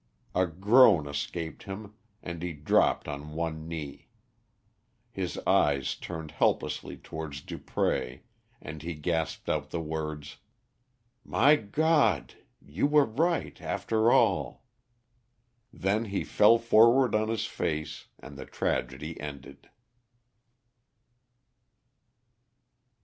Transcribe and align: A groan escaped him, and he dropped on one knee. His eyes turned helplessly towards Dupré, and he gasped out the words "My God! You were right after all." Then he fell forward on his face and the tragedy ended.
A 0.33 0.47
groan 0.47 1.05
escaped 1.05 1.61
him, 1.65 1.93
and 2.23 2.41
he 2.41 2.53
dropped 2.53 3.07
on 3.07 3.33
one 3.33 3.67
knee. 3.67 4.07
His 5.11 5.37
eyes 5.45 5.93
turned 5.93 6.31
helplessly 6.31 6.97
towards 6.97 7.43
Dupré, 7.43 8.21
and 8.59 8.81
he 8.81 8.95
gasped 8.95 9.47
out 9.47 9.69
the 9.69 9.79
words 9.79 10.37
"My 11.23 11.55
God! 11.55 12.33
You 12.65 12.87
were 12.87 13.05
right 13.05 13.61
after 13.61 14.11
all." 14.11 14.63
Then 15.71 16.05
he 16.05 16.23
fell 16.23 16.57
forward 16.57 17.13
on 17.13 17.27
his 17.29 17.45
face 17.45 18.07
and 18.17 18.37
the 18.39 18.45
tragedy 18.47 19.19
ended. 19.21 19.69